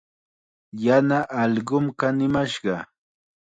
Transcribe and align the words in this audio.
Yana 0.83 1.19
allqum 1.41 1.85
kanimashqa. 1.99 2.75